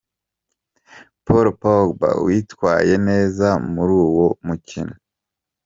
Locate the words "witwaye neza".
2.25-3.47